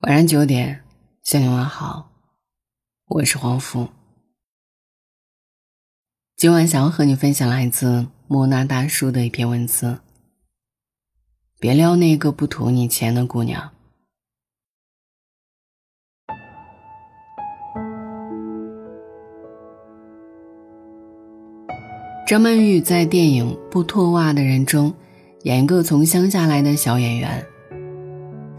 [0.00, 0.82] 晚上九点，
[1.22, 2.10] 向你问好，
[3.04, 3.86] 我是黄福。
[6.36, 9.98] 今晚想要和你分享来自莫那大叔的一篇文字。
[11.58, 13.72] 别撩那个不图你钱的姑娘。
[22.26, 24.94] 张曼玉在电影《不脱袜的人》中
[25.42, 27.46] 演一个从乡下来的小演员。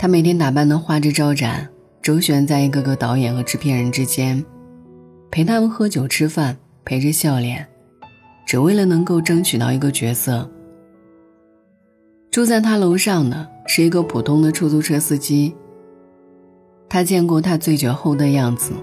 [0.01, 1.69] 她每天打扮的花枝招展，
[2.01, 4.43] 周旋在一个个导演和制片人之间，
[5.29, 7.67] 陪他们喝酒吃饭，陪着笑脸，
[8.43, 10.49] 只为了能够争取到一个角色。
[12.31, 15.53] 住在他楼上的是一个普通的出租车司机。
[16.89, 18.73] 他见过他醉酒后的样子，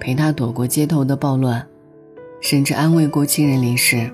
[0.00, 1.64] 陪他躲过街头的暴乱。
[2.40, 4.10] 甚至安慰过亲人离世，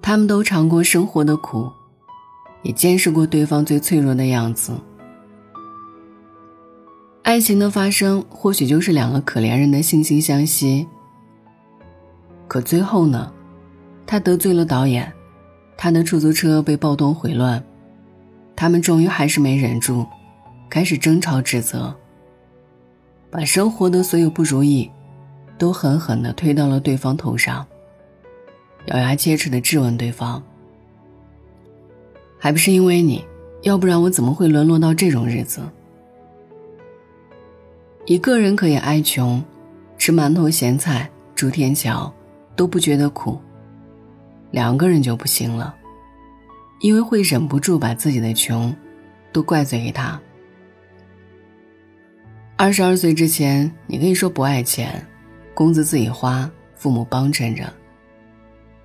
[0.00, 1.68] 他们都尝过生活的苦，
[2.66, 4.72] 也见识过对方最脆弱的样子。
[7.22, 10.84] 爱情的发生或许就是两个可怜人的惺惺相惜。
[12.48, 13.32] 可最后呢，
[14.04, 15.12] 他得罪了导演，
[15.76, 17.62] 他的出租车被暴动毁乱，
[18.56, 20.04] 他们终于还是没忍住，
[20.68, 21.94] 开始争吵指责，
[23.30, 24.90] 把生活的所有不如意。
[25.58, 27.64] 都狠狠地推到了对方头上，
[28.86, 30.42] 咬牙切齿地质问对方
[32.46, 33.24] ：“还不是因为你，
[33.62, 35.60] 要不然我怎么会沦落到这种日子？
[38.04, 39.42] 一个人可以挨穷，
[39.98, 42.14] 吃馒头咸菜住天桥，
[42.54, 43.36] 都不觉得苦；
[44.52, 45.74] 两个人就不行了，
[46.78, 48.72] 因为会忍不住把自己的穷，
[49.32, 50.16] 都怪罪给他。
[52.54, 55.04] 二十二岁之前，你可以说不爱钱。”
[55.52, 57.64] 工资自己花，父母帮衬着，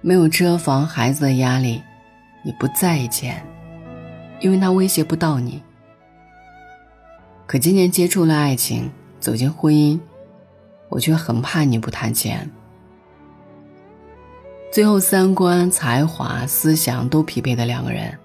[0.02, 1.80] 没有车房孩子的压力，
[2.44, 3.46] 你不在意钱，
[4.40, 5.62] 因为他威胁不到你。
[7.46, 8.90] 可今年接触了爱情，
[9.20, 10.00] 走进婚姻，
[10.90, 12.50] 我却很怕你不谈钱。
[14.72, 18.18] 最后三观、才华、思想都匹配的两个人，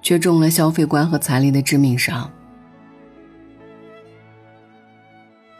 [0.00, 2.30] 却中了消费观和财力的致命伤。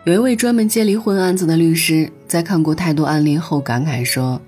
[0.05, 4.41] 有一位专门接离婚案子的律师，在看过太多案例后感慨说：“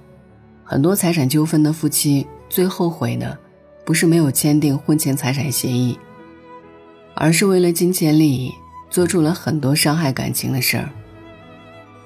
[0.65, 3.37] 很多财产纠纷的夫妻最后悔的，
[3.85, 5.99] 不是没有签订婚前财产协议，
[7.17, 8.53] 而是为了金钱利益
[8.89, 10.89] 做出了很多伤害感情的事儿，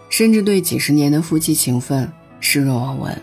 [0.09, 2.11] 甚至对几十年的夫妻情分
[2.41, 3.23] 视若罔闻。”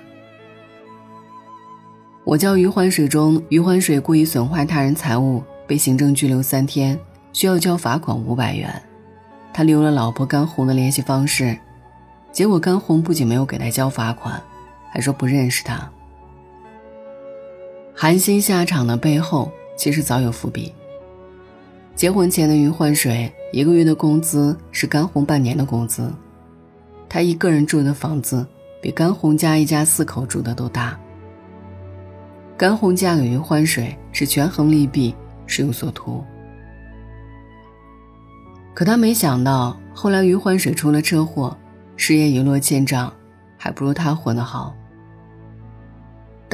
[2.23, 6.99] 我叫余欢水中，余欢水故意损坏他人财物，被行政拘留三天，
[7.33, 8.79] 需要交罚款五百元。
[9.51, 11.57] 他留了老婆甘红的联系方式，
[12.31, 14.39] 结果甘红不仅没有给他交罚款，
[14.91, 15.89] 还说不认识他。
[17.97, 20.73] 寒心下场的背后其实早有伏笔。
[21.95, 26.11] 结婚前的余焕水一个月的工资是甘红半年的工资，
[27.07, 28.45] 他一个人住的房子
[28.81, 30.99] 比甘红家一家四口住的都大。
[32.57, 35.15] 甘红嫁给余焕水是权衡利弊，
[35.47, 36.21] 是有所图。
[38.73, 41.57] 可他没想到，后来余欢水出了车祸，
[41.95, 43.11] 事业一落千丈，
[43.57, 44.75] 还不如他混得好。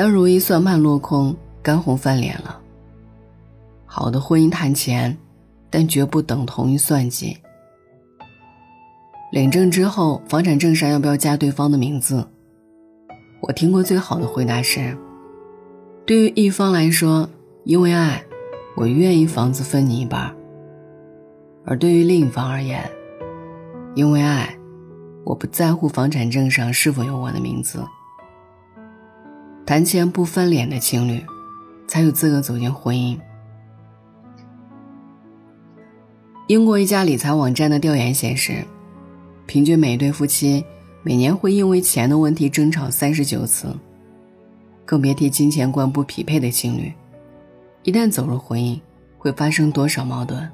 [0.01, 2.59] 当如意算盘落空，甘红翻脸了。
[3.85, 5.15] 好的婚姻谈钱，
[5.69, 7.37] 但绝不等同于算计。
[9.31, 12.27] 领证之后，房产证上要不要加对方的名字？
[13.41, 14.97] 我听过最好的回答是：
[16.03, 17.29] 对于一方来说，
[17.63, 18.23] 因为爱，
[18.75, 20.35] 我愿意房子分你一半。
[21.63, 22.89] 而对于另一方而言，
[23.93, 24.57] 因为爱，
[25.23, 27.85] 我不在乎房产证上是否有我的名字。
[29.71, 31.25] 谈钱不翻脸的情侣，
[31.87, 33.17] 才有资格走进婚姻。
[36.47, 38.65] 英国一家理财网站的调研显示，
[39.45, 40.61] 平均每对夫妻
[41.03, 43.73] 每年会因为钱的问题争吵三十九次，
[44.83, 46.91] 更别提金钱观不匹配的情侣，
[47.83, 48.77] 一旦走入婚姻，
[49.17, 50.51] 会发生多少矛盾。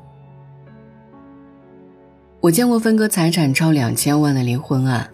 [2.40, 5.10] 我见过分割财产超两千万的离婚案，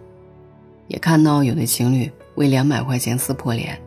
[0.89, 3.79] 也看到有的情侣为两百块钱撕破脸。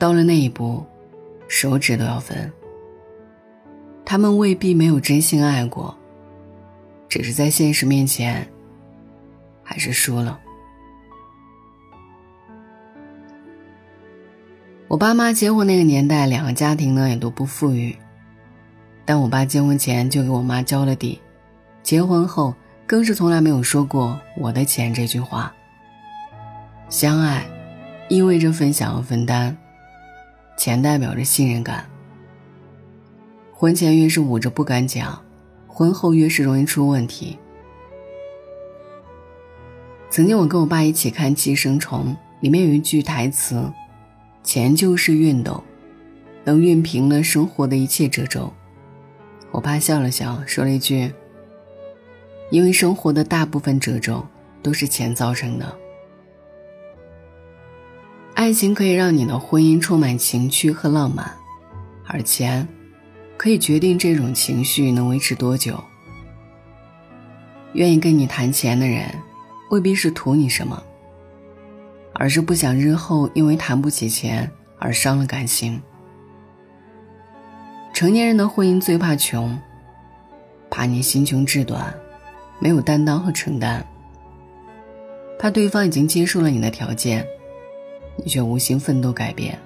[0.00, 0.82] 到了那一步，
[1.46, 2.50] 手指都要分。
[4.02, 5.94] 他们未必没有真心爱过，
[7.06, 8.48] 只是在现实面前，
[9.62, 10.40] 还是输了。
[14.88, 17.94] 我爸妈结婚那个年代，两个家庭呢也都不富裕，
[19.04, 21.20] 但我爸结婚前就给我妈交了底。
[21.82, 22.54] 结婚后，
[22.86, 25.54] 更是从来没有说过“我的钱”这句话。
[26.88, 27.46] 相爱，
[28.08, 29.54] 意味着分享和分担，
[30.60, 31.88] 钱代表着信任感。
[33.50, 35.18] 婚前越是捂着不敢讲，
[35.66, 37.38] 婚后越是容易出问题。
[40.10, 43.72] 曾经我跟我爸一起看《寄生虫》，里面有一句台词
[44.44, 45.64] ：“钱就是熨斗，
[46.44, 48.52] 能熨平了生活的一切褶皱。”
[49.52, 51.10] 我爸笑了笑，说了一句
[52.52, 54.26] ：“因为生活的大部分褶皱
[54.62, 55.74] 都是钱造成的。”
[58.40, 61.30] 爱情可以让你的婚姻充满情趣和浪漫，
[62.06, 62.66] 而钱。
[63.36, 65.78] 可以决定这种情绪能维持多久。
[67.74, 69.04] 愿意跟你谈钱的人，
[69.68, 70.82] 未必是图你什么，
[72.14, 75.78] 而是不想日后因为谈不起钱而伤了感情。
[77.92, 79.54] 成年人的婚姻最怕穷，
[80.70, 81.94] 怕你心穷志短，
[82.58, 83.84] 没有担当和承担，
[85.38, 87.26] 怕对方已经接受了你的条件，
[88.24, 89.58] 你却无心奋斗改变，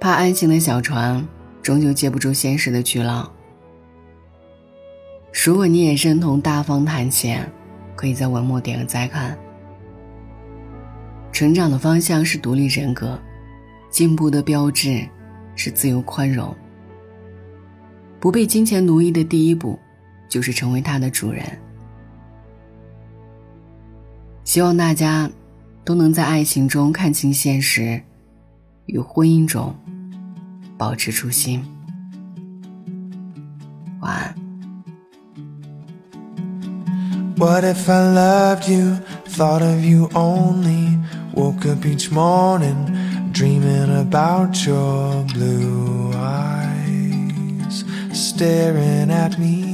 [0.00, 1.26] 怕爱情的小船。
[1.62, 3.32] 终究接不住现实的巨浪。
[5.32, 7.50] 如果你也认同大方谈钱，
[7.96, 9.34] 可以在文末点个再看。
[11.32, 13.18] 成长的方向是独立人格，
[13.88, 15.08] 进步的标志
[15.56, 16.54] 是自由宽容。
[18.20, 19.78] 不被金钱奴役的第一步，
[20.28, 21.42] 就是成为它的主人。
[24.44, 25.30] 希望大家
[25.84, 28.02] 都能在爱情中看清现实，
[28.86, 29.74] 与婚姻中。
[30.76, 31.64] 保持初心。
[34.00, 34.34] 晚安。
[37.36, 40.98] What if I loved you, thought of you only,
[41.34, 42.76] woke up each morning
[43.32, 49.64] dreaming about your blue eyes staring at me?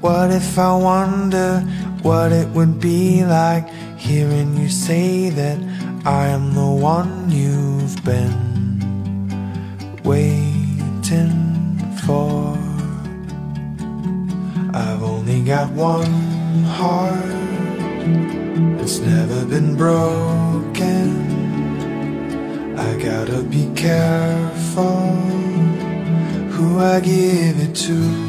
[0.00, 1.64] What if I wonder
[2.02, 5.58] what it would be like hearing you say that
[6.04, 8.40] I am the one you've been
[10.02, 12.58] waiting for.
[14.74, 17.24] I've only got one heart,
[18.82, 21.32] it's never been broken.
[22.76, 25.10] I gotta be careful
[26.50, 28.21] who I give it to.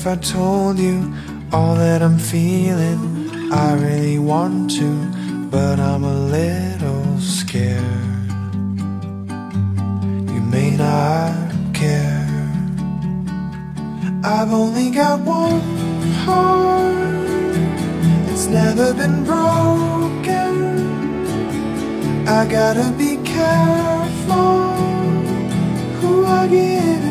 [0.00, 1.12] If I told you
[1.52, 3.52] all that I'm feeling?
[3.52, 4.88] I really want to,
[5.50, 7.84] but I'm a little scared.
[10.32, 12.48] You may not care.
[14.24, 15.60] I've only got one
[16.24, 17.54] heart,
[18.32, 20.54] it's never been broken.
[22.26, 24.60] I gotta be careful
[26.00, 27.09] who I give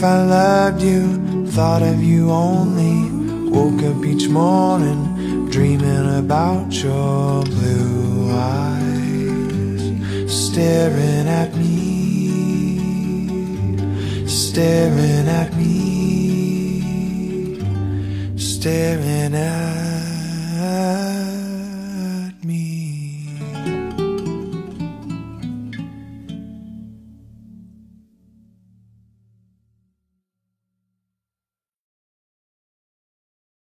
[0.00, 3.10] if I loved you, thought of you only?
[3.50, 9.82] Woke up each morning dreaming about your blue eyes,
[10.26, 11.76] staring at me,
[14.26, 16.80] staring at me,
[18.38, 19.99] staring at